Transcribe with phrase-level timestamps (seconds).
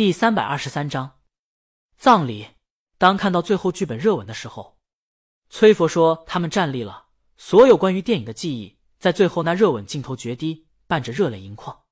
[0.00, 1.18] 第三百二十三章
[1.98, 2.46] 葬礼。
[2.96, 4.78] 当看到最后剧本热吻的时候，
[5.50, 11.82] 崔佛说他们站立了，所有关于电影的记忆在最后那热吻镜头决堤，伴着热泪盈眶。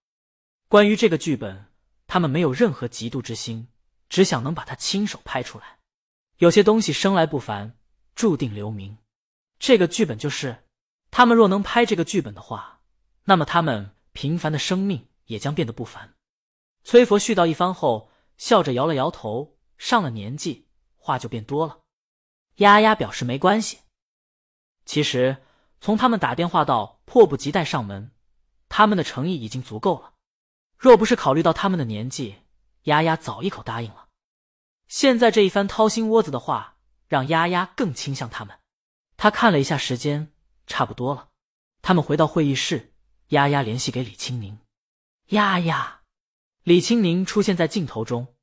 [0.69, 1.67] 关于这个剧本，
[2.07, 3.69] 他们没有任何嫉妒之心，
[4.09, 5.81] 只想能把它亲手拍出来。
[6.39, 7.77] 有些东西生来不凡，
[8.15, 8.97] 注定留名。
[9.59, 10.65] 这个剧本就是，
[11.11, 12.81] 他们若能拍这个剧本的话，
[13.25, 16.15] 那么他们平凡的生命也将变得不凡。
[16.89, 19.59] 崔佛絮叨一番后，笑着摇了摇头。
[19.77, 21.81] 上了年纪，话就变多了。
[22.55, 23.81] 丫丫表示没关系。
[24.87, 25.45] 其实，
[25.83, 28.13] 从他们打电话到迫不及待上门，
[28.71, 30.15] 他们的诚意已经足够了。
[30.79, 32.37] 若不是考虑到他们的年纪，
[32.85, 34.09] 丫丫早一口答应了。
[34.87, 38.59] 现在这一番掏心窝子的话，让丫丫更倾向他们。
[39.19, 40.33] 他看了一下时间，
[40.67, 41.29] 差不多了。
[41.83, 42.95] 他们回到会议室，
[43.27, 44.59] 丫丫联系给李青宁。
[45.27, 45.98] 丫丫。
[46.69, 48.35] 李青宁出现在镜头中，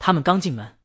[0.00, 0.80] 他们刚进门。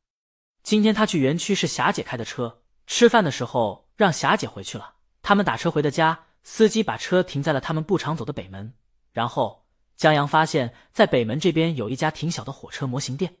[0.62, 4.94] 今天他去园区是霞姐开的车，吃饭的时候让霞姐回去了。
[5.22, 8.74] 他们打车回的家，司机把车停在了他们不常走的北门。
[9.10, 13.38] 然后江阳发现，在北门这边有一家挺小的火车模型店，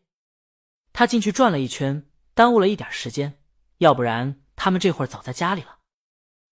[0.92, 2.04] 他进去转了一圈，
[2.34, 3.38] 耽误了一点时间，
[3.78, 5.78] 要不然他们这会儿早在家里了。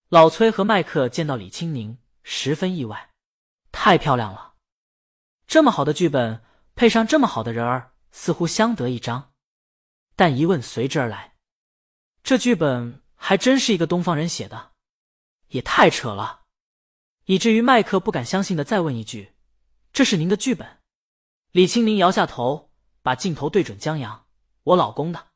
[0.07, 3.09] 老崔和麦克见到李青宁，十分意外，
[3.73, 4.53] 太漂亮了，
[5.45, 6.41] 这么好的剧本。
[6.81, 9.33] 配上这么好的人儿，似乎相得益彰，
[10.15, 11.35] 但疑问随之而来：
[12.23, 14.71] 这剧本还真是一个东方人写的，
[15.49, 16.45] 也太扯了，
[17.25, 19.35] 以至于麦克不敢相信的再问一句
[19.93, 20.79] ：“这是您的剧本？”
[21.53, 22.71] 李青宁摇下头，
[23.03, 24.25] 把镜头对准江阳
[24.65, 25.27] ：“我老公的。”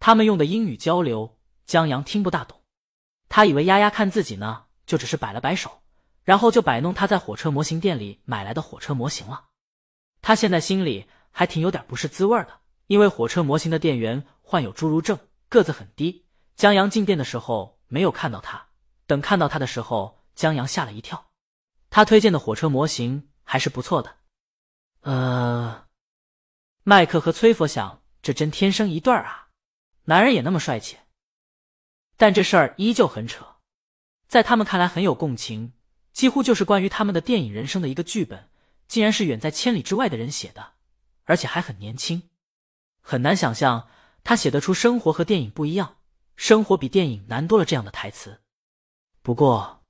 [0.00, 2.62] 他们用的英语交流，江阳听不大懂，
[3.28, 5.82] 他以为丫丫看自己呢，就只是摆了摆手，
[6.24, 9.48] 然后就摆弄他在火车模型店里买来的火车模型了。
[10.26, 15.16] 他现在心里还挺有点不是滋味的，因为火车模型的店员患有侏儒症，
[15.48, 16.26] 个子很低。
[16.56, 18.66] 江阳进店的时候没有看到他，
[19.06, 21.28] 等看到他的时候，江阳吓了一跳。
[21.90, 24.16] 他推荐的火车模型还是不错的。
[25.02, 25.86] 呃，
[26.82, 29.50] 麦克和崔佛想，这真天生一对儿啊，
[30.06, 30.96] 男人也那么帅气。
[32.16, 33.46] 但这事儿依旧很扯，
[34.26, 35.74] 在他们看来很有共情，
[36.12, 38.50] 几乎就是关于他们的电影人生的一个剧本。
[38.88, 40.74] 竟然是远在千里之外的人写的，
[41.24, 42.30] 而且还很年轻，
[43.00, 43.88] 很难想象
[44.22, 45.98] 他写得出生活和电影不一样，
[46.36, 48.42] 生活比电影难多了这样的台词。
[49.22, 49.84] 不过，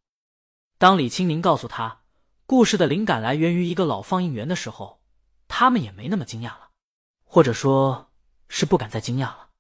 [0.79, 2.05] 当李青宁告诉他
[2.47, 5.03] 故事的灵感来源于一个老放映员的时候，
[5.47, 6.71] 他们也没那么惊讶了，
[7.23, 8.11] 或者说
[8.49, 9.51] 是不敢再惊讶了。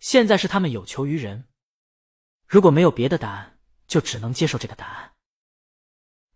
[0.00, 1.46] 现在是他们有求于人，
[2.48, 5.12] 如果没有别的答案，就只能接受这个答案。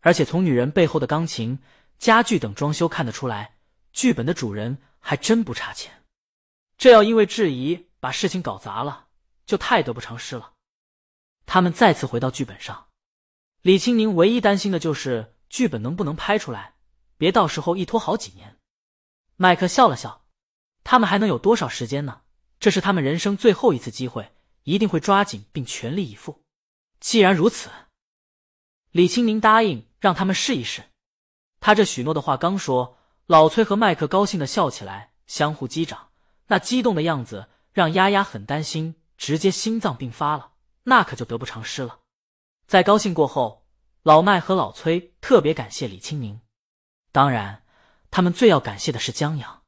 [0.00, 1.58] 而且从女人背后的钢琴。
[1.98, 3.56] 家具等装修看得出来，
[3.92, 6.04] 剧本的主人还真不差钱。
[6.76, 9.08] 这要因为质疑把事情搞砸了，
[9.46, 10.52] 就太得不偿失了。
[11.46, 12.88] 他们再次回到剧本上，
[13.62, 16.74] 李青宁唯一担心的就是剧本能不能拍出来，
[17.16, 18.58] 别到时候一拖好几年。
[19.36, 20.26] 麦克笑了笑，
[20.84, 22.22] 他们还能有多少时间呢？
[22.58, 24.32] 这是他们人生最后一次机会，
[24.64, 26.42] 一定会抓紧并全力以赴。
[27.00, 27.70] 既然如此，
[28.90, 30.84] 李青宁答应让他们试一试。
[31.66, 32.96] 他这许诺的话刚说，
[33.26, 36.10] 老崔和麦克高兴的笑起来，相互击掌，
[36.46, 40.52] 那激动的样子让丫丫很担心，直接心脏病发了，
[40.84, 41.98] 那可就得不偿失了。
[42.68, 43.66] 在高兴过后，
[44.04, 46.40] 老麦和老崔特别感谢李青宁，
[47.10, 47.64] 当然，
[48.12, 49.62] 他们最要感谢的是江阳。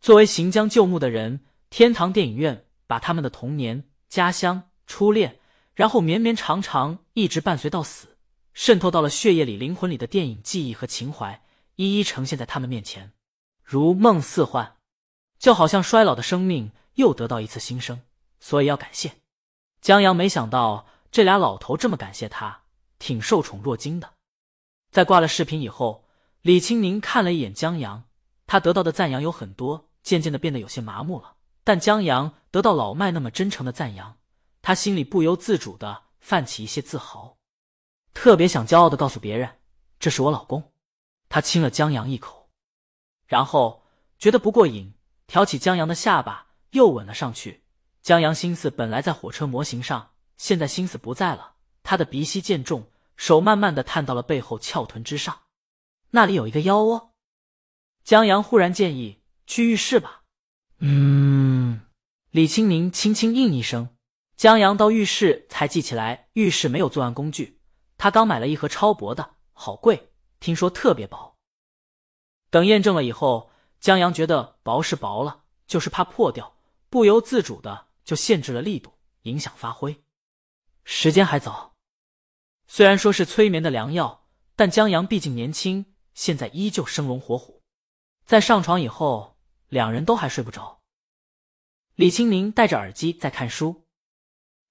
[0.00, 5.38] 作为行将就木的人，天堂电影院把他们的童年、家乡、初恋，
[5.76, 8.11] 然后绵绵长长一直伴随到死。
[8.54, 11.42] 渗透到了血液里、灵魂里的电影记忆和情怀，
[11.76, 13.12] 一一呈现在他们面前，
[13.62, 14.76] 如梦似幻，
[15.38, 18.02] 就好像衰老的生命又得到一次新生。
[18.40, 19.12] 所以要感谢
[19.80, 20.14] 江阳。
[20.16, 22.62] 没想到这俩老头这么感谢他，
[22.98, 24.14] 挺受宠若惊的。
[24.90, 26.04] 在挂了视频以后，
[26.40, 28.04] 李青宁看了一眼江阳，
[28.46, 31.36] 他得到的赞扬有很多，渐渐的变得有些麻木了。
[31.64, 34.18] 但江阳得到老麦那么真诚的赞扬，
[34.60, 37.36] 他心里不由自主的泛起一些自豪。
[38.14, 39.58] 特别想骄傲的告诉别人，
[39.98, 40.72] 这是我老公。
[41.28, 42.50] 他亲了江阳一口，
[43.26, 43.84] 然后
[44.18, 44.92] 觉得不过瘾，
[45.26, 47.62] 挑起江阳的下巴又吻了上去。
[48.02, 51.54] 江阳心思本来在火车模型上，现在心思不在了。
[51.82, 52.86] 他的鼻息渐重，
[53.16, 55.42] 手慢慢的探到了背后翘臀之上，
[56.10, 57.14] 那里有一个腰窝。
[58.04, 60.22] 江阳忽然建议去浴室吧。
[60.80, 61.80] 嗯，
[62.30, 63.88] 李青宁轻轻应一声。
[64.36, 67.60] 江阳到浴室才记起来，浴室没有作案工具。
[68.02, 70.10] 他刚买了一盒超薄的，好贵，
[70.40, 71.36] 听说特别薄。
[72.50, 76.56] 等验证了以后，江阳觉得薄是薄了，就是怕破掉，
[76.90, 80.02] 不由自主的就限制了力度，影响发挥。
[80.82, 81.76] 时间还早，
[82.66, 84.26] 虽然说是催眠的良药，
[84.56, 87.62] 但江阳毕竟年轻，现在依旧生龙活虎。
[88.24, 89.38] 在上床以后，
[89.68, 90.80] 两人都还睡不着。
[91.94, 93.84] 李清明戴着耳机在看书，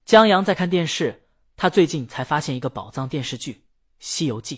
[0.03, 1.20] 江阳在看电视。
[1.61, 3.53] 他最近才发现一个宝藏电视剧
[3.99, 4.57] 《西游记》。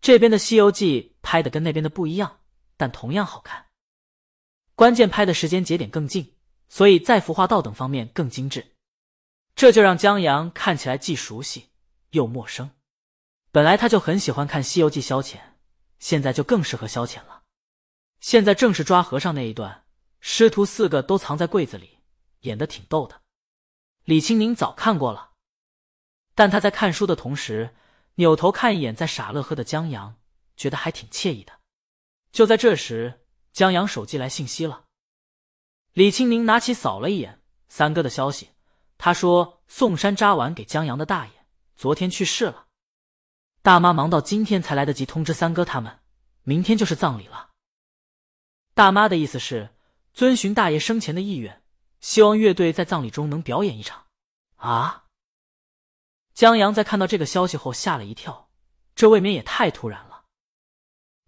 [0.00, 2.40] 这边的《西游记》拍的跟那边的不一样，
[2.78, 3.66] 但同样好看。
[4.74, 6.34] 关键拍的时间节点更近，
[6.70, 8.74] 所以在服化道等方面更精致。
[9.54, 11.68] 这就让江阳看起来既熟悉
[12.12, 12.70] 又陌生。
[13.52, 15.36] 本来他就很喜欢看《西游记》消遣，
[15.98, 17.42] 现在就更适合消遣了。
[18.20, 19.84] 现在正是抓和尚那一段，
[20.20, 21.98] 师徒四个都藏在柜子里，
[22.40, 23.20] 演的挺逗的。
[24.04, 25.29] 李青宁早看过了，
[26.40, 27.74] 但他在看书的同时。
[28.14, 30.16] 扭头看一眼在傻乐呵的江阳，
[30.56, 31.52] 觉得还挺惬意的。
[32.32, 34.84] 就在这时，江阳手机来信息了。
[35.92, 38.50] 李清明拿起扫了一眼三哥的消息，
[38.96, 41.32] 他说宋山扎完给江阳的大爷
[41.76, 42.66] 昨天去世了，
[43.62, 46.00] 大妈忙到今天才来得及通知三哥他们，
[46.42, 47.50] 明天就是葬礼了。
[48.74, 49.70] 大妈的意思是
[50.14, 51.62] 遵循大爷生前的意愿，
[52.00, 54.06] 希望乐队在葬礼中能表演一场。
[54.56, 55.04] 啊！
[56.40, 58.48] 江阳在看到这个消息后吓了一跳，
[58.94, 60.24] 这未免也太突然了。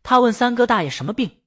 [0.02, 1.42] 他问三哥大爷什么病，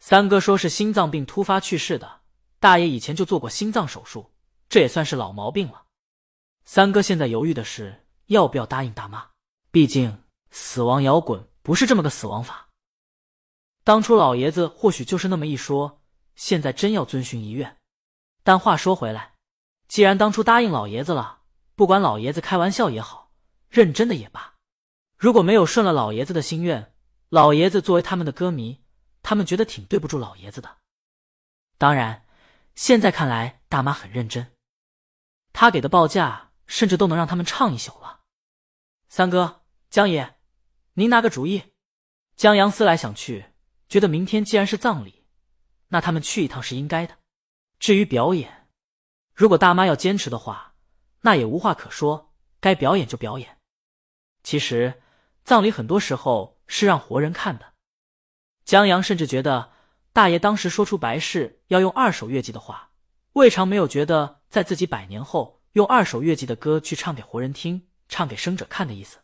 [0.00, 2.22] 三哥说是心脏病突发去世的。
[2.58, 4.32] 大爷以前就做过心脏手术，
[4.68, 5.84] 这也算是老毛病了。
[6.64, 9.30] 三哥现在犹豫的是要不要答应大妈，
[9.70, 12.70] 毕竟死亡摇滚不是这么个死亡法。
[13.84, 16.02] 当初老爷子或许就是那么一说，
[16.34, 17.76] 现在真要遵循遗愿。
[18.42, 19.34] 但话说回来，
[19.86, 21.39] 既然当初答应老爷子了。
[21.80, 23.32] 不管老爷子开玩笑也好，
[23.70, 24.56] 认真的也罢，
[25.16, 26.92] 如果没有顺了老爷子的心愿，
[27.30, 28.84] 老爷子作为他们的歌迷，
[29.22, 30.76] 他们觉得挺对不住老爷子的。
[31.78, 32.26] 当然，
[32.74, 34.52] 现在看来大妈很认真，
[35.54, 38.20] 他给的报价甚至都能让他们唱一宿了。
[39.08, 40.36] 三哥，江爷，
[40.92, 41.72] 您拿个主意。
[42.36, 43.54] 江阳思来想去，
[43.88, 45.24] 觉得明天既然是葬礼，
[45.88, 47.16] 那他们去一趟是应该的。
[47.78, 48.68] 至于表演，
[49.32, 50.69] 如果大妈要坚持的话。
[51.22, 53.58] 那也无话可说，该表演就表演。
[54.42, 55.02] 其实
[55.44, 57.74] 葬礼很多时候是让活人看的。
[58.64, 59.72] 江阳甚至觉得
[60.12, 62.90] 大爷当时说出白事要用二手乐器的话，
[63.34, 69.18] 未尝没有觉得在自己百年后用二手乐器的歌去唱给活人听，唱给生者看的意思。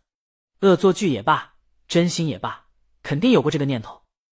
[0.60, 1.54] 恶作剧也罢，
[1.88, 2.66] 真心也罢，
[3.02, 4.02] 肯定有过这个念头。